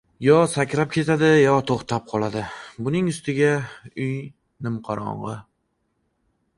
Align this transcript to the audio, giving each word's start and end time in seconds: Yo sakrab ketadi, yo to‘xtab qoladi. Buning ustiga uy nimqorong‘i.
Yo 0.25 0.35
sakrab 0.53 0.93
ketadi, 0.95 1.29
yo 1.41 1.57
to‘xtab 1.71 2.07
qoladi. 2.13 2.43
Buning 2.87 3.13
ustiga 3.13 3.53
uy 4.07 4.11
nimqorong‘i. 4.21 5.41